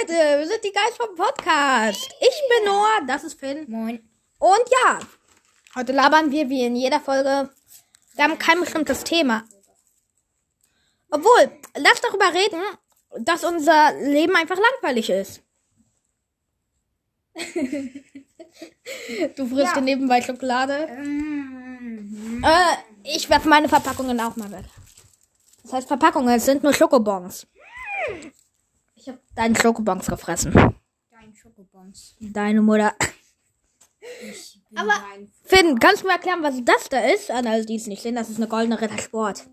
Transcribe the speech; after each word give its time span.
Leute, 0.00 0.12
wir 0.12 0.46
sind 0.46 0.64
die 0.64 0.72
Geist 0.72 0.96
vom 0.96 1.14
Podcast. 1.14 2.10
Ich 2.20 2.42
bin 2.48 2.64
Noah, 2.64 3.00
das 3.06 3.24
ist 3.24 3.38
Finn. 3.38 3.66
Moin. 3.68 4.08
Und 4.38 4.62
ja, 4.70 4.98
heute 5.74 5.92
labern 5.92 6.30
wir 6.30 6.48
wie 6.48 6.64
in 6.64 6.74
jeder 6.74 7.00
Folge. 7.00 7.50
Wir 8.14 8.24
haben 8.24 8.38
kein 8.38 8.60
bestimmtes 8.60 9.04
Thema. 9.04 9.44
Obwohl, 11.10 11.50
lass 11.76 12.00
darüber 12.00 12.32
reden, 12.32 12.62
dass 13.26 13.44
unser 13.44 13.92
Leben 14.00 14.34
einfach 14.36 14.56
langweilig 14.56 15.10
ist. 15.10 15.42
du 19.36 19.46
frisst 19.46 19.76
dir 19.76 19.82
nebenbei 19.82 20.22
Schokolade. 20.22 20.86
Ähm, 20.88 22.42
Äh, 22.42 22.76
ich 23.02 23.28
werfe 23.28 23.48
meine 23.48 23.68
Verpackungen 23.68 24.18
auch 24.20 24.36
mal 24.36 24.50
weg. 24.50 24.64
Das 25.62 25.74
heißt 25.74 25.88
Verpackungen, 25.88 26.34
es 26.36 26.46
sind 26.46 26.62
nur 26.62 26.72
Schokobons. 26.72 27.46
Ich 29.00 29.08
habe 29.08 29.18
deinen 29.34 29.56
Schokobons 29.56 30.06
gefressen. 30.06 30.52
dein 31.10 31.34
Schokobons. 31.34 32.16
Deine 32.20 32.60
Mutter. 32.60 32.94
Ich 34.22 34.60
bin 34.68 34.76
Aber- 34.78 35.02
Finn, 35.44 35.78
kannst 35.78 36.02
du 36.02 36.06
mir 36.06 36.12
erklären, 36.14 36.42
was 36.42 36.62
das 36.64 36.88
da 36.90 37.00
ist? 37.00 37.30
An 37.30 37.46
alle, 37.46 37.64
die 37.64 37.76
es 37.76 37.86
nicht 37.86 38.02
sehen, 38.02 38.14
das 38.14 38.28
ist 38.28 38.36
eine 38.36 38.48
goldene 38.48 38.78
Rittersport. 38.78 39.48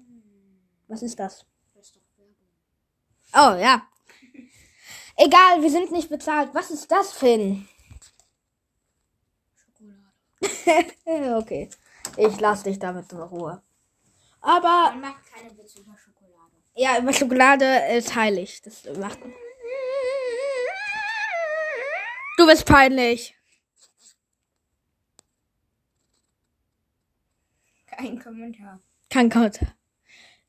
Was 0.89 1.01
ist 1.01 1.17
das? 1.17 1.45
Oh, 3.33 3.55
ja. 3.55 3.87
Egal, 5.15 5.61
wir 5.61 5.69
sind 5.69 5.91
nicht 5.91 6.09
bezahlt. 6.09 6.49
Was 6.53 6.69
ist 6.71 6.91
das, 6.91 7.13
Finn? 7.13 7.67
Schokolade. 9.55 11.37
okay. 11.37 11.69
Ich 12.17 12.39
lass 12.39 12.63
dich 12.63 12.79
damit 12.79 13.11
in 13.13 13.19
Ruhe. 13.19 13.61
Aber, 14.41 14.91
Man 14.91 15.01
macht 15.01 15.33
keine 15.33 15.57
Witze 15.57 15.79
über 15.79 15.95
Schokolade. 15.97 16.16
Ja, 16.77 16.99
über 16.99 17.11
Schokolade 17.13 17.65
ist 17.95 18.15
heilig. 18.15 18.61
Das 18.63 18.83
macht. 18.97 19.19
Du 22.37 22.45
bist 22.45 22.65
peinlich. 22.65 23.35
Kein 27.87 28.19
Kommentar. 28.21 28.79
Kein 29.09 29.29
Gott. 29.29 29.59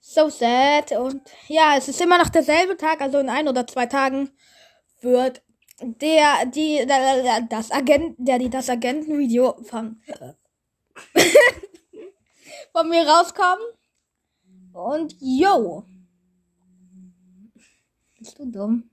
So 0.01 0.29
sad. 0.29 0.93
Und 0.93 1.23
ja, 1.49 1.77
es 1.77 1.89
ist 1.89 2.01
immer 2.01 2.19
noch 2.19 2.29
derselbe 2.29 2.77
Tag, 2.77 3.01
also 3.01 3.19
in 3.19 3.29
ein 3.29 3.49
oder 3.49 3.67
zwei 3.67 3.87
Tagen 3.87 4.31
wird 5.01 5.43
der, 5.81 6.45
die, 6.47 6.85
der- 6.87 7.43
das 7.49 7.71
Agent, 7.71 8.17
der, 8.19 8.39
die, 8.39 8.51
das 8.51 8.69
Agentenvideo 8.69 9.63
von, 9.63 10.03
von 12.73 12.89
mir 12.89 13.07
rauskommen. 13.07 13.65
Und 14.73 15.15
yo. 15.21 15.85
Bist 18.19 18.39
du 18.39 18.47
dumm? 18.47 18.91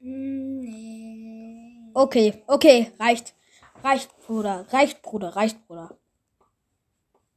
Nee. 0.00 1.90
Okay, 1.94 2.42
okay, 2.46 2.92
reicht. 2.98 3.34
Reicht, 3.82 4.10
Bruder. 4.26 4.66
Reicht, 4.70 5.02
Bruder. 5.02 5.34
Reicht, 5.34 5.66
Bruder. 5.66 5.96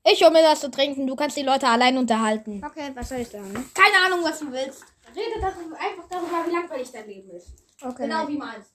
Ich 0.06 0.22
hol 0.24 0.32
mir 0.32 0.42
das 0.42 0.60
zu 0.60 0.70
trinken. 0.70 1.08
Du 1.08 1.16
kannst 1.16 1.38
die 1.38 1.44
Leute 1.44 1.68
allein 1.68 1.98
unterhalten. 1.98 2.62
Okay, 2.66 2.92
was 2.94 3.08
soll 3.10 3.20
ich 3.20 3.30
sagen? 3.30 3.54
Keine 3.74 4.06
Ahnung, 4.06 4.24
was 4.24 4.40
du 4.40 4.52
willst. 4.52 4.84
Rede 5.16 5.40
das 5.40 5.54
einfach 5.56 6.08
darüber, 6.10 6.46
wie 6.46 6.52
langweilig 6.52 6.92
dein 6.92 7.08
Leben 7.08 7.30
ist. 7.32 7.54
Okay, 7.82 8.04
Genau 8.04 8.28
wie 8.28 8.38
meins. 8.38 8.66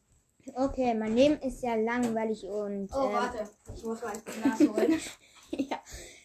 okay, 0.54 0.94
mein 0.94 1.14
Leben 1.14 1.38
ist 1.40 1.62
ja 1.62 1.74
langweilig 1.74 2.44
und. 2.44 2.90
Oh, 2.94 3.06
ähm, 3.08 3.12
warte. 3.12 3.50
Ich 3.74 3.84
muss 3.84 4.00
mal 4.02 4.12
ins 4.14 4.24
Glas 4.24 4.60
holen. 4.68 5.00
ja. 5.50 5.78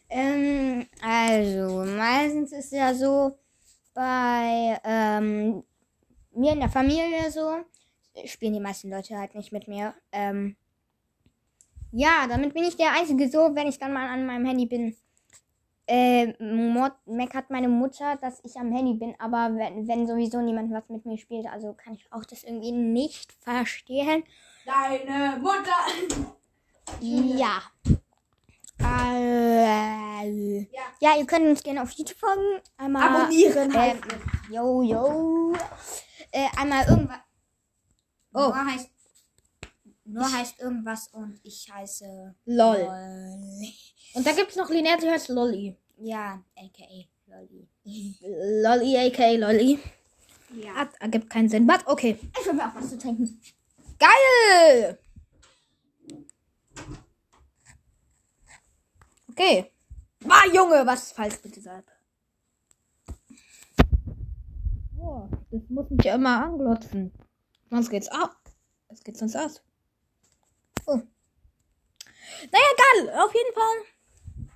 Ähm, 0.09 0.87
also, 1.01 1.83
meistens 1.85 2.53
ist 2.53 2.71
ja 2.71 2.93
so, 2.93 3.37
bei 3.93 4.79
ähm, 4.83 5.63
mir 6.35 6.53
in 6.53 6.59
der 6.59 6.69
Familie 6.69 7.31
so, 7.31 7.57
spielen 8.25 8.53
die 8.53 8.59
meisten 8.59 8.89
Leute 8.89 9.17
halt 9.17 9.35
nicht 9.35 9.51
mit 9.51 9.67
mir. 9.67 9.93
Ähm, 10.11 10.55
ja, 11.91 12.27
damit 12.27 12.53
bin 12.53 12.63
ich 12.63 12.75
der 12.75 12.91
Einzige 12.93 13.29
so, 13.29 13.55
wenn 13.55 13.67
ich 13.67 13.77
dann 13.77 13.93
mal 13.93 14.07
an 14.07 14.25
meinem 14.25 14.45
Handy 14.45 14.65
bin. 14.65 14.95
Äh, 15.85 16.33
Mod 16.41 16.93
meckert 17.05 17.49
meine 17.49 17.67
Mutter, 17.67 18.15
dass 18.21 18.39
ich 18.45 18.55
am 18.55 18.71
Handy 18.71 18.93
bin, 18.93 19.15
aber 19.19 19.53
wenn, 19.55 19.85
wenn 19.87 20.07
sowieso 20.07 20.41
niemand 20.41 20.71
was 20.71 20.87
mit 20.87 21.05
mir 21.05 21.17
spielt, 21.17 21.45
also 21.45 21.73
kann 21.73 21.93
ich 21.93 22.11
auch 22.11 22.23
das 22.23 22.43
irgendwie 22.43 22.71
nicht 22.71 23.33
verstehen. 23.33 24.23
Deine 24.65 25.37
Mutter. 25.39 25.75
Ja. 27.01 27.61
Äh, 28.79 30.59
Ja. 30.71 30.81
ja, 30.99 31.17
ihr 31.17 31.25
könnt 31.25 31.47
uns 31.47 31.61
gerne 31.63 31.81
auf 31.81 31.91
YouTube 31.91 32.17
folgen. 32.17 32.61
Einmal. 32.77 33.03
Abonnieren 33.03 33.73
Äh, 33.73 33.95
yo, 34.49 34.81
yo. 34.83 35.53
Äh, 36.33 36.47
einmal 36.57 36.83
irgendwas. 36.87 37.19
Oh. 38.33 38.39
Nur 38.39 38.65
heißt. 38.65 38.89
Nur 40.05 40.31
heißt 40.31 40.59
irgendwas 40.59 41.07
und 41.09 41.39
ich 41.43 41.71
heiße. 41.71 42.35
Lol. 42.45 42.77
Lol. 42.77 43.71
Und 44.15 44.27
da 44.27 44.31
gibt's 44.33 44.55
noch 44.55 44.69
Linet, 44.69 45.03
die 45.03 45.09
heißt 45.09 45.29
Lolly. 45.29 45.77
Ja, 45.97 46.43
aka 46.57 47.07
Lolli. 47.27 47.69
Lolly, 48.63 48.97
aka 48.97 49.31
Lolly. 49.37 49.79
Ja. 50.55 50.73
Hat, 50.73 50.89
ergibt 50.99 51.29
keinen 51.29 51.49
Sinn. 51.49 51.67
But 51.67 51.85
okay. 51.85 52.19
Ich 52.39 52.45
will 52.45 52.53
mir 52.53 52.67
auch 52.67 52.75
was 52.75 52.89
zu 52.89 52.97
trinken. 52.97 53.39
Geil! 53.99 54.99
Okay. 59.29 59.71
Ah, 60.27 60.47
Junge, 60.51 60.85
was 60.85 61.03
ist 61.03 61.13
falsch 61.13 61.35
dieser 61.43 61.77
App? 61.77 61.91
Boah, 64.95 65.29
das 65.53 65.69
muss 65.69 65.87
mich 65.91 66.03
ja 66.03 66.15
immer 66.15 66.45
anglotzen. 66.45 67.13
Sonst 67.69 67.91
geht's 67.91 68.09
aus. 68.09 68.29
Es 68.87 69.03
geht 69.03 69.17
sonst 69.17 69.35
aus. 69.35 69.61
Oh. 70.87 70.95
Naja, 72.51 72.65
egal. 72.73 73.23
Auf 73.23 73.33
jeden 73.33 73.53
Fall. 73.53 74.49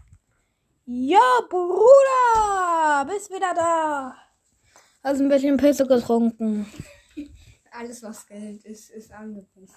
Ja, 0.85 1.41
Bruder. 1.49 3.05
Bist 3.13 3.29
wieder 3.29 3.53
da. 3.53 4.15
Hast 5.03 5.21
ein 5.21 5.29
bisschen 5.29 5.57
Pilze 5.57 5.85
getrunken. 5.85 6.65
Alles, 7.71 8.01
was 8.01 8.25
Geld 8.25 8.65
ist, 8.65 8.89
ist 8.89 9.11
angepasst. 9.11 9.75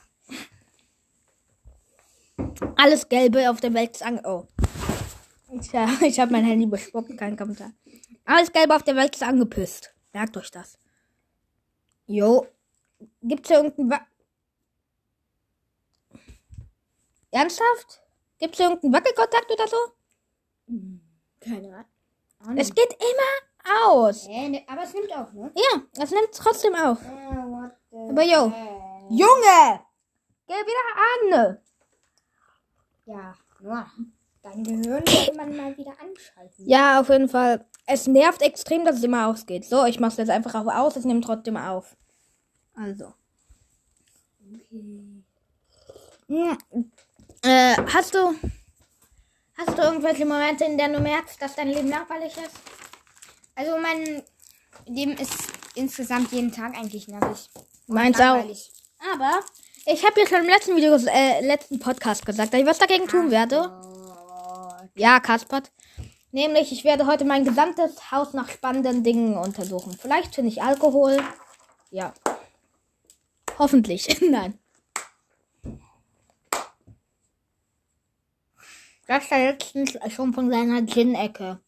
Alles 2.77 3.07
Gelbe 3.09 3.51
auf 3.51 3.61
der 3.61 3.75
Welt 3.75 3.91
ist 3.91 4.03
ange... 4.03 4.23
Oh. 4.25 4.49
Tja, 5.61 5.87
ich 6.01 6.19
habe 6.19 6.33
mein 6.33 6.45
Handy 6.45 6.65
bespuckt, 6.65 7.15
kein 7.19 7.37
Kommentar. 7.37 7.73
Alles 8.25 8.51
Gelbe 8.51 8.75
auf 8.75 8.85
der 8.85 8.97
Welt 8.97 9.15
ist 9.15 9.23
angepisst. 9.23 9.95
Merkt 10.15 10.37
euch 10.39 10.51
das. 10.51 10.79
Jo. 12.11 12.45
Gibt's 13.23 13.49
hier 13.49 13.59
irgendein... 13.59 13.89
Wa 13.91 14.01
Ernsthaft? 17.31 18.03
Gibt's 18.41 18.57
hier 18.59 18.67
irgendeinen 18.67 18.95
Wackelkontakt 18.95 19.49
oder 19.49 19.69
so? 19.69 19.77
Keine 21.39 21.87
Ahnung. 22.41 22.57
Es 22.59 22.75
geht 22.75 22.93
immer 22.95 23.85
aus. 23.87 24.27
Äh, 24.27 24.49
ne, 24.49 24.65
aber 24.67 24.83
es 24.83 24.93
nimmt 24.93 25.13
auch, 25.13 25.33
ne? 25.33 25.53
Ja, 25.55 25.83
es 26.03 26.11
nimmt 26.11 26.35
trotzdem 26.35 26.75
auf. 26.75 27.01
Äh, 27.01 28.11
Aber 28.11 28.23
yo. 28.25 28.51
hell? 28.51 29.07
Junge! 29.11 29.81
Geh 30.49 30.55
wieder 30.55 31.39
an! 31.47 31.59
Ja, 33.05 33.35
nur. 33.61 33.87
Dein 34.43 34.65
Gehirn 34.65 35.05
sollte 35.07 35.35
man 35.35 35.55
mal 35.57 35.77
wieder 35.77 35.93
anschalten. 36.01 36.67
Ja, 36.67 37.01
auf 37.01 37.09
jeden 37.11 37.29
Fall. 37.29 37.67
Es 37.87 38.07
nervt 38.07 38.41
extrem, 38.41 38.85
dass 38.85 38.97
es 38.97 39.05
immer 39.05 39.27
ausgeht. 39.27 39.67
So, 39.67 39.85
ich 39.85 40.01
mach's 40.01 40.17
jetzt 40.17 40.31
einfach 40.31 40.55
auch 40.55 40.73
aus, 40.73 40.97
es 40.97 41.05
nimmt 41.05 41.25
trotzdem 41.25 41.57
auf. 41.57 41.97
Also. 42.75 43.13
Okay. 44.49 45.23
Hm. 46.29 46.59
Äh, 47.43 47.77
hast 47.93 48.15
du. 48.15 48.35
Hast 49.59 49.77
du 49.77 49.83
irgendwelche 49.83 50.25
Momente, 50.25 50.65
in 50.65 50.79
denen 50.79 50.95
du 50.95 51.01
merkst, 51.01 51.41
dass 51.43 51.55
dein 51.55 51.69
Leben 51.69 51.89
langweilig 51.89 52.33
ist? 52.37 52.57
Also 53.55 53.77
mein 53.77 54.23
Leben 54.87 55.13
ist 55.19 55.35
insgesamt 55.75 56.33
jeden 56.33 56.51
Tag 56.51 56.75
eigentlich 56.75 57.09
nervig. 57.09 57.51
Meins 57.87 58.19
auch. 58.19 58.43
Aber 59.13 59.41
ich 59.85 60.05
habe 60.05 60.19
ja 60.21 60.27
schon 60.27 60.41
im 60.41 60.47
letzten 60.47 60.77
Video, 60.77 60.95
äh, 60.95 61.47
letzten 61.47 61.79
Podcast 61.79 62.25
gesagt, 62.25 62.55
dass 62.55 62.61
ich 62.61 62.67
was 62.67 62.79
dagegen 62.79 63.07
tun 63.07 63.31
werde. 63.31 63.90
Ja, 64.95 65.21
Kaspert. 65.21 65.73
Nämlich, 66.33 66.71
ich 66.73 66.85
werde 66.85 67.07
heute 67.07 67.25
mein 67.25 67.45
gesamtes 67.45 68.13
Haus 68.13 68.35
nach 68.35 68.49
spannenden 68.49 69.03
Dingen 69.03 69.37
untersuchen. 69.37 69.97
Vielleicht 69.99 70.35
finde 70.35 70.51
ich 70.51 70.63
Alkohol. 70.63 71.19
Ja. 71.91 72.15
Hoffentlich. 73.59 74.21
Nein. 74.31 74.59
Das 79.07 79.25
hat 79.25 79.33
er 79.33 79.53
letztens 79.53 79.99
schon 80.15 80.33
von 80.33 80.51
seiner 80.51 80.87
Gin-Ecke 80.87 81.61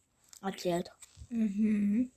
erzählt. 0.42 0.90
Mhm. 1.28 2.12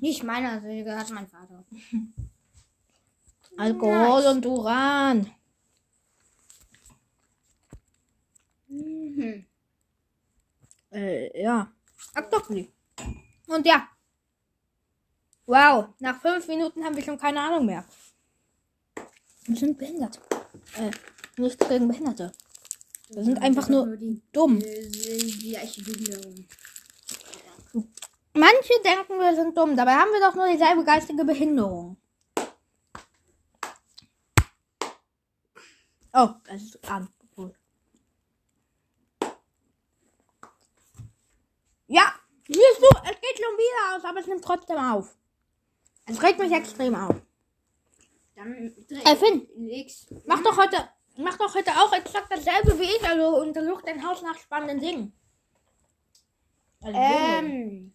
Nicht 0.00 0.22
meiner, 0.22 0.60
sie 0.60 0.84
gehört 0.84 1.10
mein 1.10 1.26
Vater. 1.26 1.64
Alkohol 3.56 4.26
und 4.26 4.46
Uran. 4.46 5.30
Mhm. 8.68 9.44
Äh, 10.92 11.42
ja. 11.42 11.72
Octopus. 12.16 12.66
Und 13.46 13.66
ja. 13.66 13.88
Wow, 15.46 15.88
nach 15.98 16.20
fünf 16.20 16.46
Minuten 16.46 16.84
haben 16.84 16.96
wir 16.96 17.02
schon 17.02 17.18
keine 17.18 17.40
Ahnung 17.40 17.66
mehr. 17.66 17.84
Wir 19.44 19.56
sind 19.56 19.78
behindert. 19.78 20.20
Äh, 20.76 20.90
nicht 21.40 21.58
gegen 21.68 21.88
Behinderte. 21.88 22.32
Wir 23.08 23.24
sind 23.24 23.42
einfach 23.42 23.68
nur 23.68 23.96
dumm. 24.32 24.60
gleiche 24.60 25.82
Behinderung. 25.82 26.46
Manche 28.34 28.74
denken, 28.84 29.18
wir 29.18 29.34
sind 29.34 29.56
dumm. 29.56 29.76
Dabei 29.76 29.94
haben 29.94 30.12
wir 30.12 30.20
doch 30.20 30.36
nur 30.36 30.46
dieselbe 30.46 30.84
geistige 30.84 31.24
Behinderung. 31.24 31.96
Oh, 36.12 36.28
es 36.48 36.62
ist 36.62 36.90
an. 36.90 37.08
Gut. 37.34 37.54
Ja, 41.90 42.14
siehst 42.46 42.78
du, 42.80 42.86
es 43.02 43.20
geht 43.20 43.36
schon 43.36 43.56
wieder 43.58 43.96
aus, 43.96 44.04
aber 44.04 44.20
es 44.20 44.26
nimmt 44.28 44.44
trotzdem 44.44 44.76
auf. 44.76 45.16
Es 46.06 46.22
regt 46.22 46.38
mich 46.38 46.52
extrem 46.52 46.94
auf. 46.94 47.16
Dann 48.36 48.72
Äh, 49.04 49.16
Finn, 49.16 49.48
legst 49.56 50.08
mach 50.24 50.40
doch 50.40 50.56
heute, 50.56 50.88
mach 51.16 51.36
doch 51.36 51.52
heute 51.52 51.72
auch 51.72 51.92
exakt 51.92 52.28
dasselbe 52.30 52.78
wie 52.78 52.84
ich, 52.84 53.04
also 53.04 53.40
untersuch 53.40 53.82
dein 53.82 54.06
Haus 54.06 54.22
nach 54.22 54.38
spannenden 54.38 54.78
Dingen. 54.78 55.12
Also, 56.80 56.96
Ähm, 56.96 57.92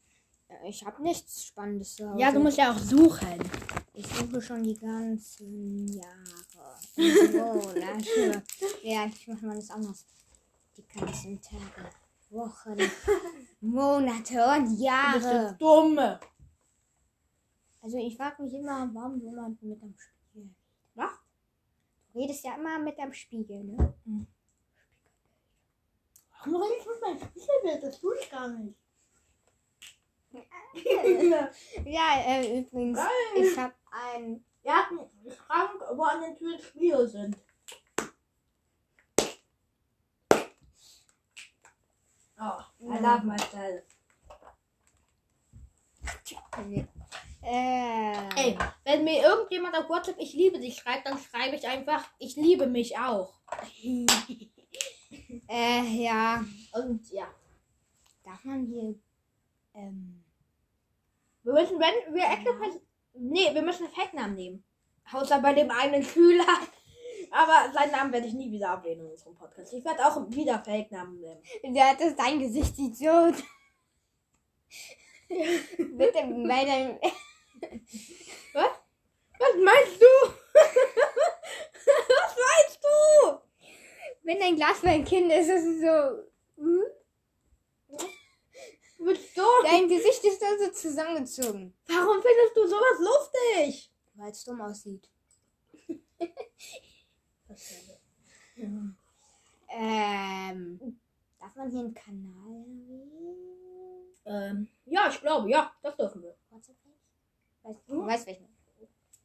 ich 0.67 0.85
habe 0.85 1.01
nichts 1.01 1.45
Spannendes 1.45 1.95
zu 1.95 2.09
Hause. 2.09 2.19
ja, 2.19 2.31
du 2.33 2.39
musst 2.41 2.57
ja 2.57 2.73
auch 2.73 2.77
suchen. 2.77 3.39
Ich 3.93 4.07
suche 4.07 4.41
schon 4.41 4.61
die 4.61 4.77
ganzen 4.77 5.87
Jahre. 5.87 6.77
Monate. 6.97 8.43
ja, 8.83 9.05
ich 9.05 9.25
mache 9.29 9.45
mal 9.45 9.55
das 9.55 9.69
anders. 9.69 10.05
Die 10.75 10.85
ganzen 10.85 11.41
Tage, 11.41 11.89
Wochen, 12.29 12.77
Monate 13.61 14.43
und 14.45 14.65
Du 14.65 14.69
bist 14.71 14.81
Jahre. 14.81 15.55
dumme. 15.57 16.19
Also 17.81 17.97
ich 17.97 18.15
frage 18.17 18.41
mich 18.43 18.53
immer, 18.53 18.89
warum 18.93 19.19
jemand 19.21 19.61
mit 19.61 19.81
am 19.81 19.95
Spiegel. 19.97 20.49
Was? 20.95 21.11
Du 22.13 22.19
redest 22.19 22.43
ja 22.43 22.55
immer 22.55 22.79
mit 22.79 22.97
am 22.99 23.13
Spiegel, 23.13 23.63
ne? 23.63 23.93
Warum 26.31 26.61
rede 26.61 26.75
ich 26.79 26.85
mit 26.85 27.01
meinem 27.01 27.19
Spiegelbild? 27.19 27.83
Das 27.83 27.99
tue 27.99 28.15
ich 28.19 28.29
gar 28.29 28.47
nicht. 28.47 28.75
Ja, 31.85 32.19
äh, 32.25 32.59
übrigens, 32.59 32.97
Geil. 32.97 33.07
ich 33.37 33.57
habe 33.57 33.73
einen 33.89 34.43
Schrank, 34.65 35.81
wo 35.95 36.03
an 36.03 36.21
den 36.21 36.35
Türen 36.35 36.59
Spiegel 36.59 37.07
sind. 37.07 37.37
Oh, 42.37 42.61
I 42.87 42.97
love 42.99 43.23
myself. 43.25 43.83
Äh, 47.41 48.29
Ey, 48.35 48.57
wenn 48.83 49.03
mir 49.03 49.21
irgendjemand 49.21 49.75
auf 49.75 49.87
WhatsApp 49.89 50.15
ich 50.19 50.33
liebe 50.33 50.59
dich 50.59 50.77
schreibt, 50.77 51.07
dann 51.07 51.17
schreibe 51.17 51.55
ich 51.55 51.67
einfach, 51.67 52.03
ich 52.17 52.35
liebe 52.35 52.65
mich 52.67 52.97
auch. 52.97 53.33
äh, 55.47 55.81
ja. 55.83 56.43
Und 56.73 57.09
ja. 57.11 57.27
Darf 58.23 58.43
man 58.43 58.65
hier. 58.65 58.95
Ähm, 59.73 60.23
Wir 61.43 61.53
müssen, 61.53 61.79
wenn 61.79 62.13
wir 62.15 62.23
extra 62.23 62.51
Pers- 62.53 62.81
Nee, 63.13 63.53
wir 63.53 63.61
müssen 63.61 63.87
Fake-Namen 63.89 64.35
nehmen. 64.35 64.63
Außer 65.13 65.39
bei 65.39 65.53
dem 65.53 65.69
einen 65.71 66.03
Schüler. 66.03 66.45
Aber 67.31 67.71
seinen 67.73 67.91
Namen 67.91 68.13
werde 68.13 68.27
ich 68.27 68.33
nie 68.33 68.51
wieder 68.51 68.71
ablehnen 68.71 69.05
in 69.05 69.11
unserem 69.11 69.35
Podcast. 69.35 69.73
Ich 69.73 69.83
werde 69.83 70.05
auch 70.05 70.29
wieder 70.29 70.63
Fake-Namen 70.63 71.19
nehmen. 71.19 71.41
ja, 71.75 71.93
das 71.93 72.15
dein 72.15 72.39
Gesicht 72.39 72.77
mit 75.77 76.15
dem, 76.15 76.47
bei 76.47 76.65
deinem. 76.65 76.99
Was? 78.53 78.69
Was 79.39 79.55
meinst 79.63 80.01
du? 80.01 80.05
Was 81.85 82.35
meinst 82.37 82.79
du? 82.81 83.39
Wenn 84.23 84.39
dein 84.39 84.55
Glas 84.55 84.81
mein 84.83 85.03
Kind 85.03 85.31
ist, 85.31 85.49
ist 85.49 85.65
es 85.65 85.81
so. 85.81 86.23
Hm? 86.57 86.83
Du 88.97 89.05
bist 89.05 89.35
so. 89.35 89.43
Dein 89.63 89.87
Gesicht 89.87 90.23
ist 90.23 90.41
da 90.41 90.47
so 90.57 90.71
zusammengezogen. 90.71 91.73
Warum 91.87 92.21
findest 92.21 92.55
du 92.55 92.67
sowas 92.67 92.99
lustig? 92.99 93.91
Weil 94.15 94.31
es 94.31 94.43
dumm 94.43 94.61
aussieht. 94.61 95.09
Ähm. 99.69 100.99
Darf 101.39 101.55
man 101.55 101.69
hier 101.69 101.81
einen 101.81 101.93
Kanal 101.93 102.65
erwähnen? 102.65 103.45
Ähm, 104.25 104.67
ja, 104.85 105.07
ich 105.09 105.21
glaube, 105.21 105.49
ja, 105.49 105.71
das 105.83 105.95
dürfen 105.95 106.23
wir. 106.23 106.35
WhatsApp 106.49 106.75
nicht? 106.85 106.99
Weiß, 107.61 107.75
du 107.87 108.05
weißt 108.05 108.27
welchen? 108.27 108.47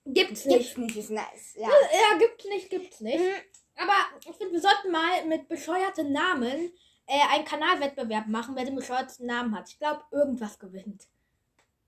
Gibt's 0.05 0.45
Gibt's 0.45 0.47
nicht. 0.47 0.79
nicht, 0.79 0.97
ist 0.97 1.11
nice. 1.11 1.55
Ja. 1.57 1.69
Ja, 1.69 2.19
gibt's 2.19 2.45
nicht, 2.47 2.69
gibt's 2.71 3.01
nicht. 3.01 3.19
Mhm. 3.19 3.83
Aber 3.83 3.95
ich 4.29 4.37
finde, 4.37 4.53
wir 4.53 4.61
sollten 4.61 4.91
mal 4.91 5.25
mit 5.27 5.49
bescheuerten 5.49 6.13
Namen 6.13 6.73
äh, 7.07 7.21
einen 7.31 7.45
Kanalwettbewerb 7.45 8.27
machen, 8.27 8.55
wer 8.57 8.65
den 8.65 8.77
bescheuerten 8.77 9.27
Namen 9.27 9.57
hat. 9.57 9.69
Ich 9.71 9.79
glaube, 9.79 10.03
irgendwas 10.11 10.59
gewinnt. 10.59 11.09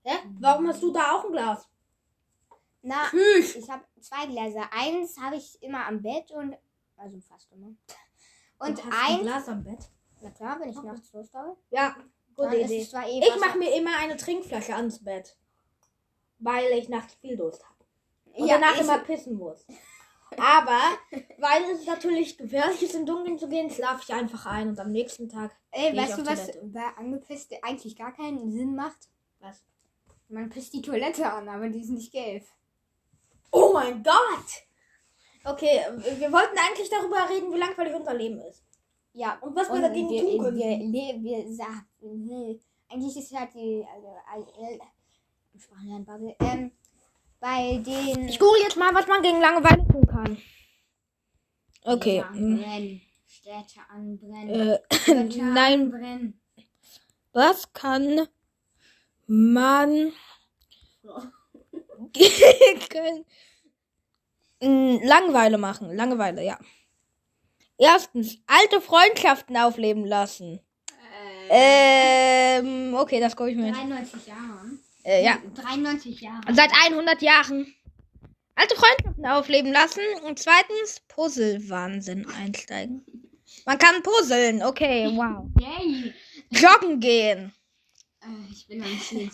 Hä? 0.03 0.17
Warum 0.39 0.67
hast 0.67 0.81
du 0.81 0.91
da 0.91 1.11
auch 1.11 1.25
ein 1.25 1.31
Glas? 1.31 1.67
Na, 2.83 3.07
Tschüss. 3.09 3.55
ich 3.55 3.69
habe 3.69 3.83
zwei 4.01 4.25
Gläser. 4.25 4.69
Eins 4.71 5.17
habe 5.19 5.37
ich 5.37 5.61
immer 5.63 5.87
am 5.87 6.01
Bett 6.01 6.31
und. 6.31 6.55
Also 6.97 7.19
fast 7.21 7.51
immer. 7.51 7.67
Und 8.59 8.77
Du 8.77 8.83
hast 8.83 8.85
ein 8.85 9.15
eins. 9.15 9.21
Glas 9.21 9.47
am 9.47 9.63
Bett. 9.63 9.89
Na 10.21 10.29
klar, 10.31 10.59
wenn 10.59 10.69
ich 10.69 10.81
nachts 10.81 11.11
losfahre. 11.13 11.57
Ja, 11.71 11.95
gute 12.35 12.57
Idee. 12.57 12.81
eh 12.81 13.19
Ich 13.19 13.39
mache 13.39 13.57
mir 13.57 13.75
immer 13.75 13.97
eine 13.97 14.17
Trinkflasche 14.17 14.75
ans 14.75 15.03
Bett. 15.03 15.35
Weil 16.39 16.71
ich 16.73 16.89
nachts 16.89 17.15
viel 17.15 17.37
Durst 17.37 17.63
habe. 17.63 17.85
Und 18.33 18.47
Ja, 18.47 18.55
danach 18.59 18.79
immer 18.79 18.99
pissen 18.99 19.37
muss. 19.37 19.65
Aber, 20.37 20.81
weil 21.37 21.63
es 21.71 21.85
natürlich 21.85 22.37
gefährlich 22.37 22.81
ist, 22.81 22.95
im 22.95 23.05
Dunkeln 23.05 23.37
zu 23.37 23.47
gehen, 23.47 23.69
schlafe 23.69 24.01
ich 24.03 24.13
einfach 24.13 24.45
ein 24.47 24.69
und 24.69 24.79
am 24.79 24.91
nächsten 24.91 25.29
Tag. 25.29 25.55
Ey, 25.71 25.95
weißt 25.95 26.17
du, 26.17 26.25
was 26.25 26.51
bei 26.63 26.85
angepisst 26.97 27.53
eigentlich 27.61 27.95
gar 27.95 28.13
keinen 28.13 28.51
Sinn 28.51 28.75
macht? 28.75 29.09
Was? 29.39 29.63
Man 30.29 30.49
pisst 30.49 30.73
die 30.73 30.81
Toilette 30.81 31.31
an, 31.31 31.47
aber 31.47 31.69
die 31.69 31.81
ist 31.81 31.89
nicht 31.91 32.11
gelb. 32.11 32.43
Oh 33.53 33.71
mein 33.71 34.01
Gott! 34.03 34.49
Okay, 35.45 35.81
wir 36.17 36.31
wollten 36.31 36.57
eigentlich 36.57 36.89
darüber 36.89 37.29
reden, 37.29 37.53
wie 37.53 37.57
langweilig 37.59 37.93
unser 37.93 38.13
Leben 38.13 38.39
ist. 38.39 38.63
Ja, 39.13 39.37
Und 39.41 39.55
was 39.55 39.67
wir 39.67 39.75
und 39.75 39.81
dagegen 39.83 40.09
wir, 40.09 40.21
tun 40.21 40.39
können. 40.43 40.57
Wir, 40.57 41.13
wir, 41.21 41.23
wir 41.45 41.53
sagen, 41.55 41.85
nee, 42.01 42.59
eigentlich 42.89 43.15
ist 43.15 43.31
halt 43.37 43.53
die, 43.53 43.85
also, 44.33 44.47
äh, 44.59 44.79
Sprachlernbubble, 45.59 46.35
ähm, 46.39 46.71
bei 47.39 47.77
den... 47.85 48.27
Ich 48.27 48.39
google 48.39 48.61
jetzt 48.63 48.77
mal, 48.77 48.93
was 48.95 49.05
man 49.05 49.21
gegen 49.21 49.39
Langeweile 49.39 49.85
tun 49.87 50.07
kann. 50.07 50.37
Okay. 51.83 52.17
Ja, 52.17 52.29
mm, 52.31 52.57
brennen, 52.57 53.01
Städte 53.27 53.81
anbrennen, 53.89 54.49
Äh, 54.49 54.79
Götter 54.89 55.43
nein, 55.43 55.81
anbrennen. 55.93 56.41
was 57.33 57.71
kann 57.73 58.27
man 59.27 60.11
gegen 62.13 62.79
Mm, 62.89 63.25
Langeweile 64.63 65.57
machen? 65.57 65.95
Langeweile, 65.95 66.43
ja. 66.43 66.59
Erstens, 67.77 68.37
alte 68.47 68.81
Freundschaften 68.81 69.57
aufleben 69.57 70.05
lassen. 70.05 70.59
Ähm, 71.49 72.93
okay, 72.95 73.19
das 73.19 73.35
gucke 73.35 73.51
ich 73.51 73.57
mir 73.57 73.67
jetzt. 73.67 73.77
93 73.77 74.27
Jahre. 74.27 74.79
Äh, 75.03 75.25
ja. 75.25 75.37
93 75.55 76.21
Jahre. 76.21 76.41
Seit 76.53 76.71
100 76.85 77.21
Jahren. 77.21 77.73
Alte 78.55 78.75
Freundschaften 78.75 79.25
aufleben 79.25 79.71
lassen. 79.71 80.01
Und 80.25 80.39
zweitens, 80.39 81.01
Puzzle-Wahnsinn 81.09 82.27
einsteigen. 82.27 83.05
Man 83.65 83.77
kann 83.77 84.01
puzzeln. 84.03 84.63
Okay, 84.63 85.11
wow. 85.15 85.47
Yay. 85.59 86.13
Joggen 86.49 86.99
gehen. 86.99 87.53
Äh, 88.21 88.51
ich 88.51 88.67
bin 88.67 88.83
am 88.83 88.89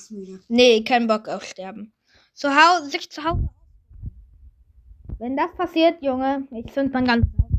müde. 0.10 0.44
Nee, 0.48 0.84
kein 0.84 1.08
Bock 1.08 1.28
auf 1.28 1.44
Sterben. 1.44 1.94
Zu 2.34 2.50
Hause, 2.50 2.90
sich 2.90 3.10
zu 3.10 3.24
Hause. 3.24 3.50
Wenn 5.20 5.36
das 5.36 5.54
passiert, 5.54 6.02
Junge, 6.02 6.48
ich 6.52 6.72
zünd 6.74 6.94
mein 6.94 7.06
ganzes 7.06 7.30
Haus. 7.40 7.50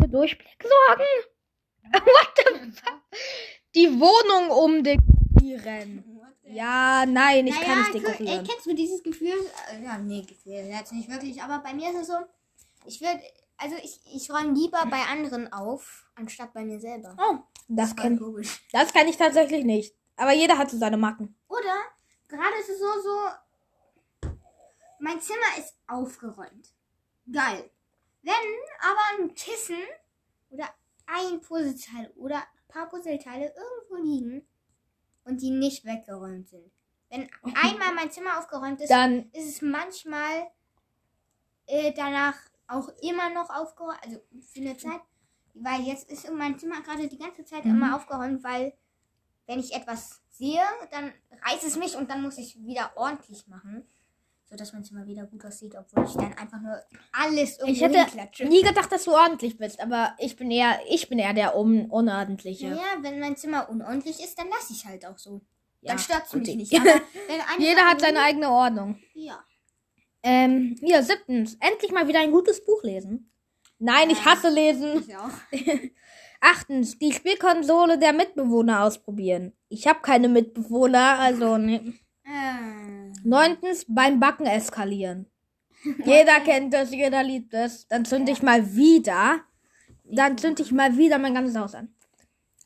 Für 0.00 0.08
Durchblick 0.08 0.56
sorgen. 0.62 1.04
What 1.92 2.28
the 2.36 2.72
fuck? 2.72 3.00
Die 3.74 3.88
Wohnung 4.00 4.50
umdekorieren. 4.50 6.04
Ja, 6.44 7.04
nein, 7.06 7.46
ich 7.46 7.60
kann 7.60 7.78
nicht 7.78 7.92
gu- 7.92 7.98
Ey, 7.98 8.02
dekorieren. 8.12 8.46
kennst 8.46 8.66
du 8.66 8.74
dieses 8.74 9.02
Gefühl? 9.02 9.34
Äh, 9.72 9.82
Ja, 9.82 9.98
nee, 9.98 10.22
Gefühl 10.22 10.52
jetzt 10.70 10.92
nicht 10.92 11.08
wirklich, 11.10 11.42
aber 11.42 11.58
bei 11.60 11.72
mir 11.72 11.90
ist 11.90 11.96
es 12.02 12.06
so, 12.08 12.14
ich 12.84 13.00
würde, 13.00 13.20
also 13.56 13.74
ich, 13.82 14.00
ich 14.14 14.30
räume 14.30 14.52
lieber 14.52 14.84
bei 14.90 15.00
anderen 15.10 15.50
auf, 15.52 16.04
anstatt 16.14 16.52
bei 16.52 16.64
mir 16.64 16.78
selber. 16.78 17.16
Oh, 17.18 17.38
das 17.68 17.90
Voll 17.92 18.02
kenn, 18.02 18.18
komisch. 18.18 18.60
das 18.72 18.92
kann 18.92 19.08
ich 19.08 19.16
tatsächlich 19.16 19.64
nicht. 19.64 19.94
Aber 20.16 20.32
jeder 20.32 20.58
hat 20.58 20.70
so 20.70 20.76
seine 20.76 20.98
Macken. 20.98 21.34
Oder 21.48 21.74
gerade 22.28 22.54
ist 22.60 22.68
es 22.68 22.78
so, 22.78 22.86
so, 23.02 23.18
mein 25.02 25.20
Zimmer 25.20 25.58
ist 25.58 25.74
aufgeräumt. 25.88 26.72
Geil. 27.30 27.68
Wenn 28.22 28.32
aber 28.80 29.00
ein 29.24 29.34
Kissen 29.34 29.78
oder 30.50 30.68
ein 31.06 31.40
Puzzleteil 31.40 32.12
oder 32.16 32.36
ein 32.36 32.68
paar 32.68 32.88
Puzzleteile 32.88 33.52
irgendwo 33.52 33.96
liegen 33.96 34.46
und 35.24 35.42
die 35.42 35.50
nicht 35.50 35.84
weggeräumt 35.84 36.48
sind, 36.48 36.70
Wenn 37.10 37.28
einmal 37.56 37.94
mein 37.94 38.12
Zimmer 38.12 38.38
aufgeräumt 38.38 38.80
ist, 38.80 38.90
Dann, 38.90 39.28
ist 39.32 39.48
es 39.48 39.60
manchmal 39.60 40.46
äh, 41.66 41.92
danach 41.92 42.36
auch 42.68 42.88
immer 43.02 43.28
noch 43.30 43.50
aufgeräumt, 43.50 43.98
also 44.04 44.20
für 44.52 44.60
eine 44.60 44.76
Zeit, 44.76 45.00
weil 45.54 45.80
jetzt 45.82 46.08
ist 46.10 46.30
mein 46.30 46.58
Zimmer 46.60 46.80
gerade 46.80 47.08
die 47.08 47.18
ganze 47.18 47.44
Zeit 47.44 47.64
Mhm. 47.64 47.72
immer 47.72 47.96
aufgeräumt, 47.96 48.44
weil 48.44 48.72
wenn 49.46 49.58
ich 49.58 49.74
etwas 49.74 50.22
sehe, 50.30 50.62
dann 50.92 51.12
reißt 51.44 51.64
es 51.64 51.76
mich 51.76 51.96
und 51.96 52.08
dann 52.08 52.22
muss 52.22 52.38
ich 52.38 52.56
wieder 52.64 52.92
ordentlich 52.96 53.48
machen, 53.48 53.84
sodass 54.52 54.74
mein 54.74 54.84
Zimmer 54.84 55.06
wieder 55.06 55.24
gut 55.24 55.42
aussieht, 55.46 55.74
obwohl 55.78 56.04
ich 56.04 56.12
dann 56.12 56.34
einfach 56.34 56.60
nur 56.60 56.76
alles 57.12 57.58
irgendwo 57.58 57.72
ich 57.72 57.80
hätte 57.82 58.46
nie 58.46 58.60
gedacht, 58.62 58.92
dass 58.92 59.04
du 59.04 59.12
ordentlich 59.12 59.56
bist, 59.56 59.80
aber 59.80 60.14
ich 60.18 60.36
bin 60.36 60.50
eher, 60.50 60.78
ich 60.90 61.08
bin 61.08 61.18
eher 61.18 61.32
der 61.32 61.56
un 61.56 61.86
Unordentliche. 61.90 62.66
Ja, 62.68 62.82
wenn 63.00 63.18
mein 63.18 63.34
Zimmer 63.36 63.70
unordentlich 63.70 64.20
ist, 64.22 64.38
dann 64.38 64.48
lasse 64.50 64.74
ich 64.74 64.84
halt 64.84 65.06
auch 65.06 65.16
so. 65.16 65.40
Ja, 65.80 65.92
Dann 65.92 65.98
stört 65.98 66.24
es 66.26 66.34
und 66.34 66.40
mich 66.42 66.50
ich- 66.50 66.70
nicht. 66.70 66.72
Jeder 67.58 67.82
hat 67.86 68.02
seine 68.02 68.20
eigene 68.20 68.50
Ordnung. 68.50 68.98
Ja. 69.14 69.42
Ähm, 70.22 70.76
ja, 70.82 71.02
siebtens. 71.02 71.56
Endlich 71.58 71.90
mal 71.90 72.06
wieder 72.06 72.20
ein 72.20 72.30
gutes 72.30 72.62
Buch 72.62 72.82
lesen. 72.82 73.32
Nein, 73.78 74.10
ich 74.10 74.18
Äh. 74.20 74.24
hasse 74.26 74.50
lesen. 74.50 75.02
Ich 75.08 75.16
auch. 75.16 75.30
Achtens, 76.42 76.98
die 76.98 77.12
Spielkonsole 77.12 77.98
der 77.98 78.12
Mitbewohner 78.12 78.84
ausprobieren. 78.84 79.54
Ich 79.70 79.86
habe 79.86 80.00
keine 80.02 80.28
Mitbewohner, 80.28 81.18
also 81.18 81.56
ne. 81.56 81.94
Äh, 82.24 82.81
Neuntens, 83.24 83.84
beim 83.88 84.20
Backen 84.20 84.46
eskalieren. 84.46 85.26
Jeder 86.04 86.40
kennt 86.44 86.72
das, 86.74 86.92
jeder 86.92 87.22
liebt 87.22 87.54
es. 87.54 87.86
Dann 87.88 88.04
zünde 88.04 88.32
ich 88.32 88.42
mal 88.42 88.74
wieder. 88.74 89.40
Dann 90.04 90.38
zünde 90.38 90.62
ich 90.62 90.72
mal 90.72 90.96
wieder 90.96 91.18
mein 91.18 91.34
ganzes 91.34 91.56
Haus 91.56 91.74
an. 91.74 91.94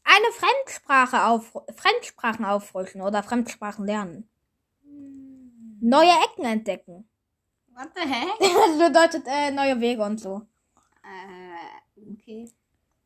Eine 0.04 0.32
Fremdsprache 0.32 1.24
auf, 1.24 1.52
Fremdsprachen 1.74 2.44
auffrischen 2.44 3.02
oder 3.02 3.22
Fremdsprachen 3.22 3.86
lernen. 3.86 4.28
Neue 5.80 6.10
Ecken 6.10 6.44
entdecken. 6.44 7.08
What 7.74 7.88
the 7.94 8.08
heck? 8.08 8.38
Das 8.40 8.88
bedeutet 8.88 9.24
äh, 9.26 9.50
neue 9.50 9.80
Wege 9.80 10.02
und 10.02 10.18
so. 10.18 10.42
Äh, 11.02 12.12
okay. 12.12 12.50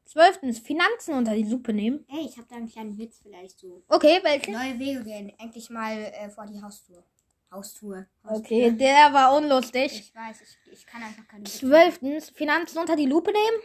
Zwölftens, 0.04 0.58
Finanzen 0.58 1.14
unter 1.14 1.34
die 1.34 1.44
Lupe 1.44 1.72
nehmen. 1.72 2.04
Ey, 2.08 2.26
ich 2.26 2.36
habe 2.36 2.46
da 2.48 2.56
einen 2.56 2.68
kleinen 2.68 2.98
Witz 2.98 3.20
vielleicht 3.22 3.58
so. 3.58 3.82
Okay, 3.88 4.20
welchen? 4.22 4.52
Neue 4.52 4.78
Wege 4.78 5.04
gehen. 5.04 5.32
Endlich 5.38 5.70
mal 5.70 5.92
äh, 5.92 6.28
vor 6.30 6.46
die 6.46 6.60
Haustür. 6.60 7.04
Haustür. 7.50 8.06
Okay, 8.22 8.70
der 8.70 9.12
war 9.12 9.36
unlustig. 9.36 9.92
Ich 9.92 10.14
weiß, 10.14 10.40
ich, 10.40 10.72
ich 10.72 10.86
kann 10.86 11.02
einfach 11.02 11.26
keine. 11.26 11.44
Zwölftens, 11.44 12.30
Finanzen 12.30 12.78
unter 12.78 12.96
die 12.96 13.06
Lupe 13.06 13.32
nehmen. 13.32 13.62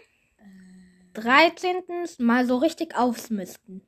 Dreizehntens, 1.13 2.19
mal 2.19 2.45
so 2.45 2.57
richtig 2.57 2.95
aufsmisten. 2.95 3.81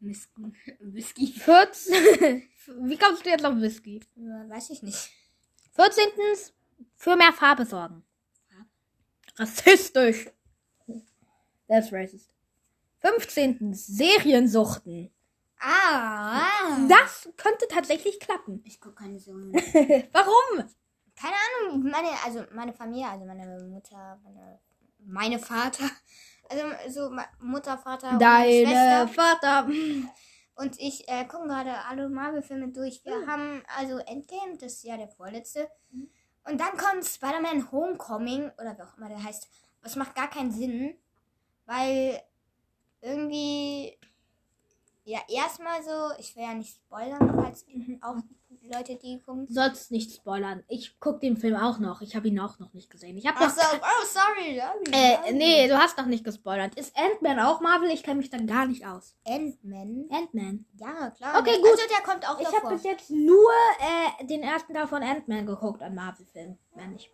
Misten. 0.00 0.54
Whisky. 0.80 1.26
14. 1.26 1.94
Wie 2.82 2.98
kommst 2.98 3.24
du 3.24 3.30
jetzt 3.30 3.44
auf 3.44 3.56
Whisky? 3.56 4.00
Äh, 4.16 4.50
weiß 4.50 4.70
ich 4.70 4.82
nicht. 4.82 5.10
14. 5.72 6.04
Für 6.96 7.16
mehr 7.16 7.32
Farbe 7.32 7.64
sorgen. 7.64 8.02
Rassistisch. 9.36 10.26
That's 11.68 11.92
racist. 11.92 12.30
15. 13.00 13.74
Seriensuchten. 13.74 15.10
Ah. 15.64 16.86
Das 16.88 17.28
könnte 17.36 17.66
tatsächlich 17.68 18.20
klappen. 18.20 18.62
Ich 18.64 18.80
gucke 18.80 18.96
keine 18.96 19.18
so. 19.18 19.32
Warum? 20.12 20.64
Keine 21.16 21.36
Ahnung. 21.66 21.82
Meine, 21.90 22.08
also 22.24 22.44
meine 22.52 22.72
Familie, 22.72 23.08
also 23.08 23.24
meine 23.24 23.62
Mutter, 23.64 24.20
meine, 24.22 24.60
meine 24.98 25.38
Vater. 25.38 25.84
Also 26.46 26.62
so 26.90 27.10
Mutter, 27.40 27.78
Vater 27.78 28.18
Deine 28.18 28.66
Schwester. 28.66 29.08
Vater. 29.08 29.66
Und 30.56 30.78
ich 30.78 31.08
äh, 31.08 31.24
gucke 31.24 31.48
gerade 31.48 31.72
alle 31.88 32.10
Marvel-Filme 32.10 32.68
durch. 32.68 33.02
Wir 33.02 33.26
haben 33.26 33.62
also 33.78 33.96
Endgame, 33.96 34.58
das 34.58 34.74
ist 34.74 34.84
ja 34.84 34.98
der 34.98 35.08
vorletzte. 35.08 35.70
Und 36.44 36.60
dann 36.60 36.76
kommt 36.76 37.04
Spider-Man 37.04 37.72
Homecoming, 37.72 38.50
oder 38.60 38.76
wie 38.76 38.82
auch 38.82 38.96
immer 38.98 39.08
der 39.08 39.24
heißt. 39.24 39.48
Das 39.82 39.96
macht 39.96 40.14
gar 40.14 40.28
keinen 40.28 40.52
Sinn, 40.52 40.98
weil 41.64 42.20
irgendwie, 43.00 43.98
ja, 45.04 45.20
erstmal 45.28 45.82
so, 45.82 46.18
ich 46.18 46.34
will 46.34 46.44
ja 46.44 46.54
nicht 46.54 46.74
spoilern, 46.74 47.32
falls 47.34 47.66
auch 48.02 48.16
Leute, 48.62 48.96
die 48.96 49.20
gucken. 49.20 49.46
Du 49.46 49.52
sollst 49.52 49.90
nicht 49.90 50.14
spoilern. 50.14 50.64
Ich 50.68 50.98
guck 50.98 51.20
den 51.20 51.36
Film 51.36 51.56
auch 51.56 51.78
noch. 51.78 52.00
Ich 52.00 52.16
habe 52.16 52.28
ihn 52.28 52.40
auch 52.40 52.58
noch 52.58 52.72
nicht 52.72 52.88
gesehen. 52.88 53.16
Ich 53.16 53.26
habe 53.26 53.36
Ach 53.38 53.48
noch. 53.48 53.54
so, 53.54 53.76
oh, 53.76 54.06
sorry, 54.06 54.58
sorry. 54.58 54.92
Äh, 54.92 55.16
sorry. 55.16 55.32
nee, 55.34 55.68
du 55.68 55.78
hast 55.78 55.98
noch 55.98 56.06
nicht 56.06 56.24
gespoilert. 56.24 56.74
Ist 56.76 56.96
Ant-Man 56.96 57.40
auch 57.40 57.60
Marvel? 57.60 57.90
Ich 57.90 58.02
kenne 58.02 58.18
mich 58.18 58.30
da 58.30 58.38
gar 58.38 58.66
nicht 58.66 58.86
aus. 58.86 59.16
Ant-Man? 59.26 60.08
Ant-Man. 60.10 60.64
Ja, 60.78 61.10
klar. 61.10 61.40
Okay, 61.40 61.58
gut. 61.58 61.72
Also 61.72 61.82
der 61.90 62.02
kommt 62.02 62.28
auch 62.28 62.40
Ich 62.40 62.46
habe 62.46 62.74
bis 62.74 62.84
jetzt 62.84 63.10
nur 63.10 63.50
äh, 64.20 64.24
den 64.24 64.42
ersten 64.42 64.72
Teil 64.72 64.86
von 64.86 65.02
Ant-Man 65.02 65.44
geguckt 65.44 65.82
an 65.82 65.94
Marvel-Filmen. 65.94 66.58
Mehr 66.74 66.86
nicht. 66.88 67.10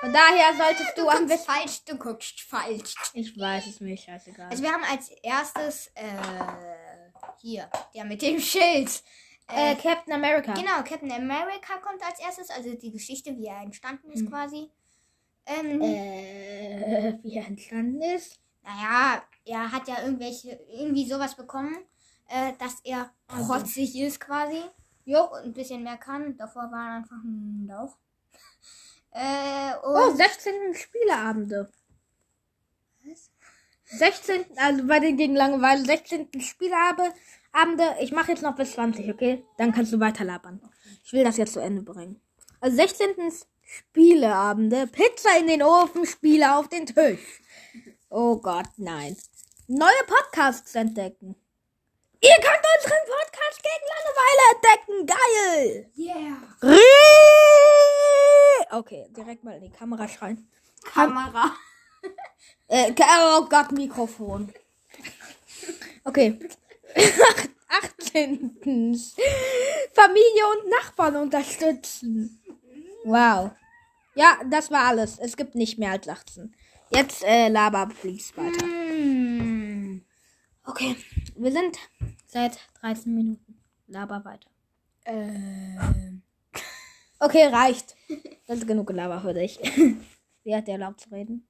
Von 0.00 0.12
daher 0.12 0.54
solltest 0.56 0.96
du, 0.96 1.02
du 1.02 1.08
am 1.08 1.26
besten. 1.26 1.50
falsch, 1.50 1.84
du 1.84 1.96
guckst 1.96 2.40
falsch. 2.40 2.94
Ich 3.14 3.38
weiß 3.38 3.66
es 3.66 3.80
mir 3.80 3.96
scheißegal. 3.96 4.48
Also 4.50 4.62
wir 4.62 4.70
haben 4.70 4.84
als 4.84 5.10
erstes 5.22 5.88
äh, 5.94 6.04
hier, 7.40 7.70
der 7.94 8.04
mit 8.04 8.22
dem 8.22 8.38
Schild. 8.40 9.02
äh, 9.48 9.72
Äh, 9.72 9.76
Captain 9.76 10.12
America. 10.14 10.54
genau, 10.54 10.82
Captain 10.82 11.12
America 11.12 11.78
kommt 11.78 12.02
als 12.04 12.18
erstes, 12.20 12.50
also 12.50 12.74
die 12.74 12.90
Geschichte, 12.90 13.36
wie 13.36 13.46
er 13.46 13.60
entstanden 13.62 14.10
ist 14.10 14.20
Hm. 14.22 14.30
quasi. 14.30 14.70
Ähm, 15.46 15.80
Äh, 15.80 17.18
wie 17.22 17.36
er 17.36 17.46
entstanden 17.46 18.02
ist. 18.02 18.40
Naja, 18.62 19.22
er 19.44 19.70
hat 19.70 19.86
ja 19.86 20.02
irgendwelche, 20.02 20.58
irgendwie 20.68 21.08
sowas 21.08 21.36
bekommen, 21.36 21.76
äh, 22.28 22.52
dass 22.58 22.80
er 22.82 23.12
Also. 23.28 23.46
protzig 23.52 23.94
ist 23.96 24.18
quasi. 24.18 24.60
Jo. 25.04 25.22
Und 25.32 25.44
ein 25.44 25.52
bisschen 25.52 25.84
mehr 25.84 25.96
kann. 25.98 26.36
Davor 26.36 26.64
war 26.72 26.88
er 26.88 26.96
einfach 26.96 27.22
ein 27.22 27.66
Lauch. 27.68 27.96
Äh, 29.12 29.72
Oh, 29.82 30.08
und 30.10 30.16
16. 30.18 30.74
Spieleabende. 30.74 31.70
Was? 33.04 33.30
16. 33.86 34.44
Also 34.56 34.86
bei 34.86 34.98
den 35.00 35.16
gegen 35.16 35.34
Langeweile. 35.34 35.84
16. 35.84 36.28
Spieleabende. 36.40 37.12
Abende. 37.52 37.96
Ich 38.00 38.12
mache 38.12 38.32
jetzt 38.32 38.42
noch 38.42 38.54
bis 38.56 38.72
20, 38.72 39.08
okay? 39.12 39.44
Dann 39.56 39.72
kannst 39.72 39.92
du 39.92 39.98
weiter 40.00 40.24
labern. 40.24 40.60
Ich 41.04 41.12
will 41.12 41.24
das 41.24 41.36
jetzt 41.38 41.52
zu 41.54 41.60
Ende 41.60 41.82
bringen. 41.82 42.20
Also 42.60 42.76
16. 42.76 43.08
Spieleabende. 43.62 44.86
Pizza 44.88 45.36
in 45.38 45.46
den 45.46 45.62
Ofen, 45.62 46.04
Spiele 46.06 46.56
auf 46.56 46.68
den 46.68 46.86
Tisch. 46.86 47.40
Oh 48.10 48.36
Gott, 48.36 48.66
nein. 48.76 49.16
Neue 49.68 50.04
Podcasts 50.06 50.74
entdecken. 50.74 51.34
Ihr 52.20 52.34
könnt 52.36 52.64
unseren 52.76 53.06
Podcast 53.06 53.62
gegen 53.62 53.86
Langeweile 53.94 54.44
entdecken. 54.54 55.06
Geil. 55.06 55.90
yeah. 55.96 56.36
Rie- 56.62 56.80
Okay, 58.70 59.06
direkt 59.16 59.44
mal 59.44 59.54
in 59.56 59.62
die 59.62 59.70
Kamera 59.70 60.08
schreien. 60.08 60.50
Kamera. 60.84 61.52
Äh, 62.68 62.92
oh 62.92 63.46
Gott, 63.48 63.72
Mikrofon. 63.72 64.52
Okay. 66.04 66.38
18. 67.68 68.60
Familie 69.92 70.46
und 70.52 70.70
Nachbarn 70.70 71.16
unterstützen. 71.16 72.40
Wow. 73.04 73.50
Ja, 74.14 74.38
das 74.50 74.70
war 74.70 74.84
alles. 74.84 75.18
Es 75.18 75.36
gibt 75.36 75.54
nicht 75.54 75.78
mehr 75.78 75.92
als 75.92 76.08
18. 76.08 76.54
Jetzt 76.90 77.24
äh, 77.24 77.48
laber 77.48 77.86
please 77.86 78.34
weiter. 78.36 78.64
Hm. 78.64 80.04
Okay. 80.64 80.96
Wir 81.36 81.52
sind 81.52 81.76
seit 82.26 82.58
13 82.80 83.14
Minuten. 83.14 83.60
Laber 83.88 84.24
weiter. 84.24 84.48
Ähm. 85.04 86.22
Okay, 87.18 87.46
reicht. 87.46 87.94
Das 88.46 88.58
ist 88.58 88.66
genug 88.66 88.88
Gelaber 88.88 89.20
für 89.20 89.34
dich. 89.34 89.58
Wer 90.44 90.58
hat 90.58 90.66
dir 90.66 90.72
erlaubt 90.72 91.00
zu 91.00 91.10
reden? 91.10 91.46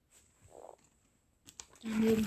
Daneben. 1.83 2.27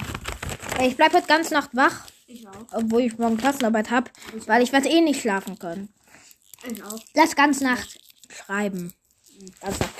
Ich 0.82 0.96
bleib 0.96 1.13
heute 1.13 1.27
ganz 1.27 1.51
Nacht 1.51 1.75
wach, 1.75 2.08
Ich 2.27 2.48
auch. 2.48 2.65
obwohl 2.72 3.01
ich 3.01 3.18
morgen 3.18 3.38
Klassenarbeit 3.38 3.89
hab, 3.91 4.10
weil 4.48 4.63
ich 4.63 4.72
werde 4.72 4.89
eh 4.89 5.01
nicht 5.01 5.22
schlafen 5.22 5.58
können. 5.60 5.94
Ich 6.70 6.84
auch. 6.84 7.00
Lass 7.13 7.36
ganz 7.36 7.62
Nacht 7.62 8.00
schreiben. 8.29 8.94
Ganz 9.62 9.79
Nacht. 9.79 9.94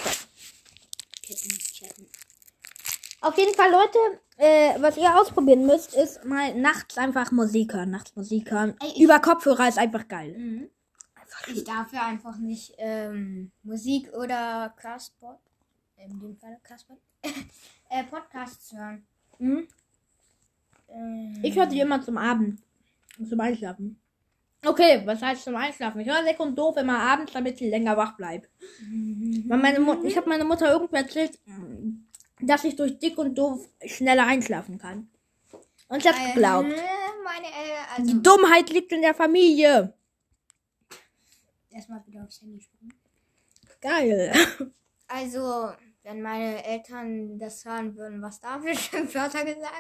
Ketten, 1.24 1.58
Ketten. 1.78 2.08
Auf 3.22 3.38
jeden 3.38 3.54
Fall, 3.54 3.72
Leute, 3.72 3.98
äh, 4.38 4.82
was 4.82 4.96
ihr 4.96 5.20
ausprobieren 5.20 5.66
müsst, 5.66 5.94
ist 5.94 6.24
mal 6.24 6.54
nachts 6.56 6.98
einfach 6.98 7.32
Musik 7.32 7.74
hören. 7.74 7.92
Nachts 7.92 8.16
Musik 8.16 8.50
hören. 8.52 8.76
Ey, 8.82 9.04
Über 9.04 9.20
Kopfhörer 9.20 9.68
ist 9.68 9.78
einfach 9.78 10.08
geil. 10.08 10.38
Mhm. 10.38 10.70
Ich 11.48 11.64
darf 11.64 11.92
ja 11.94 12.06
einfach 12.06 12.38
nicht 12.38 12.74
ähm, 12.78 13.52
Musik 13.64 14.12
oder 14.14 14.74
Castbot, 14.78 15.38
in 15.98 16.20
dem 16.20 16.38
Fall 16.38 16.58
Castbot, 16.64 17.00
äh, 17.90 18.04
Podcasts 18.06 18.72
hören. 18.74 19.06
Mhm. 19.40 19.68
Ähm, 20.90 21.40
Ich 21.44 21.56
höre 21.56 21.66
die 21.66 21.80
immer 21.80 22.02
zum 22.02 22.18
Abend. 22.18 22.62
Zum 23.28 23.40
Einschlafen. 23.40 24.00
Okay, 24.66 25.02
was 25.06 25.22
heißt 25.22 25.44
zum 25.44 25.56
Einschlafen? 25.56 26.02
Ich 26.02 26.08
höre 26.08 26.24
Seck 26.24 26.40
und 26.40 26.56
doof 26.58 26.76
immer 26.78 27.00
abends, 27.00 27.32
damit 27.34 27.60
ich 27.62 27.70
länger 27.70 27.96
wach 27.98 28.16
bleibe. 28.18 28.48
Weil 29.48 29.58
meine 29.58 29.80
Mut 29.80 30.04
ich 30.04 30.18
habe 30.18 30.28
meine 30.30 30.44
Mutter 30.44 30.72
irgendwo 30.72 30.96
erzählt, 30.96 31.40
dass 32.42 32.64
ich 32.66 32.76
durch 32.76 33.00
dick 33.00 33.18
und 33.18 33.36
doof 33.36 33.68
schneller 33.86 34.26
einschlafen 34.28 34.78
kann. 34.78 35.10
Und 35.88 36.06
hab's 36.06 36.34
geglaubt. 36.34 36.70
Äh, 36.70 36.76
meine, 37.24 37.48
äh, 37.48 37.98
also, 37.98 38.12
Die 38.14 38.22
Dummheit 38.22 38.70
liegt 38.70 38.92
in 38.92 39.02
der 39.02 39.14
Familie. 39.16 39.94
erstmal 41.70 42.06
wieder 42.06 42.24
aufs 42.24 42.42
Handy 42.42 42.60
springen. 42.62 42.94
Geil. 43.82 44.34
Also, 45.08 45.72
wenn 46.10 46.24
meine 46.24 46.66
Eltern 46.66 47.38
das 47.38 47.64
hören 47.66 47.96
würden, 47.96 48.22
was 48.22 48.42
da 48.42 48.60
für 48.60 48.68
Wörter 49.14 49.46
gesagt, 49.46 49.74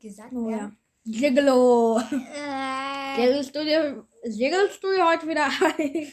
gesagt 0.00 0.32
Oh 0.34 0.50
ja. 0.50 0.70
Gigolo. 1.06 1.98
Äh, 1.98 3.42
du 3.42 3.64
dir, 3.64 4.06
giggelst 4.22 4.84
du 4.84 4.88
dir 4.90 5.08
heute 5.08 5.26
wieder 5.26 5.46
ein? 5.78 6.12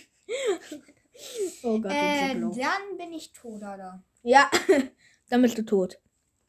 oh 1.64 1.80
Gott, 1.82 1.92
äh, 1.92 2.40
dann 2.40 2.98
bin 2.98 3.12
ich 3.12 3.34
tot, 3.34 3.58
oder? 3.58 4.02
Ja, 4.22 4.50
dann 5.30 5.42
bist 5.42 5.58
du 5.58 5.66
tot. 5.66 6.00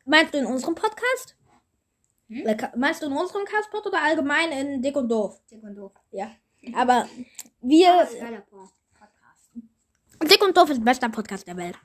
Meinst 0.04 0.32
du 0.32 0.38
in 0.38 0.46
unserem 0.46 0.76
Podcast? 0.76 1.36
Hm? 2.28 2.44
Like, 2.44 2.76
Meinst 2.76 3.02
du 3.02 3.06
in 3.06 3.12
unserem 3.12 3.44
Castpod 3.44 3.86
oder 3.86 4.02
allgemein 4.02 4.52
in 4.52 4.82
Dick 4.82 4.94
und 4.94 5.08
Doof? 5.08 5.40
Dick 5.50 5.62
und 5.64 5.74
doof. 5.74 5.92
Ja. 6.12 6.30
Aber 6.74 7.08
wir. 7.60 8.06
Podcast. 8.92 9.50
Dick 10.30 10.44
und 10.44 10.56
Doof 10.56 10.70
ist 10.70 10.78
der 10.78 10.84
beste 10.84 11.08
Podcast 11.08 11.48
der 11.48 11.56
Welt. 11.56 11.76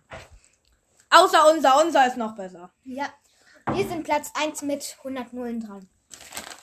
Außer 1.19 1.51
unser, 1.53 1.83
unser 1.83 2.07
ist 2.07 2.17
noch 2.17 2.35
besser. 2.35 2.71
Ja. 2.85 3.09
Wir 3.73 3.87
sind 3.87 4.03
Platz 4.03 4.31
1 4.33 4.61
mit 4.63 4.95
100 4.99 5.33
Nullen 5.33 5.59
dran. 5.59 5.87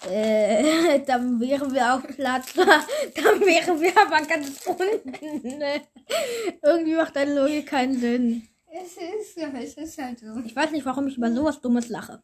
Äh, 0.09 1.01
dann 1.07 1.39
wären 1.41 1.73
wir 1.73 1.95
auf 1.95 2.03
Platz. 2.07 2.53
dann 2.55 3.41
wären 3.41 3.81
wir 3.81 3.93
aber 4.01 4.27
ganz 4.27 4.67
unten. 4.67 5.63
Irgendwie 6.63 6.95
macht 6.95 7.17
deine 7.17 7.35
Logik 7.35 7.67
keinen 7.67 8.01
Sinn. 8.01 8.49
Es 8.73 8.97
ist, 8.97 9.39
es 9.39 9.75
ist 9.75 9.99
halt 9.99 10.21
so. 10.21 10.27
Ich 10.45 10.55
weiß 10.55 10.71
nicht, 10.71 10.87
warum 10.87 11.07
ich 11.07 11.17
über 11.17 11.31
sowas 11.31 11.61
Dummes 11.61 11.89
lache. 11.89 12.23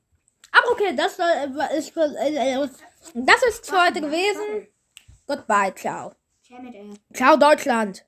Aber 0.53 0.73
okay, 0.73 0.95
das 0.97 1.17
soll, 1.17 1.27
ist, 1.77 1.91
für, 1.91 2.15
äh, 2.19 2.55
äh, 2.55 2.69
das 3.15 3.43
ist 3.49 3.69
für 3.69 3.83
heute 3.85 4.01
gewesen. 4.01 4.69
Goodbye, 5.27 5.75
ciao. 5.75 6.13
Äh, 6.51 7.15
Ciao, 7.15 7.37
Deutschland. 7.37 8.05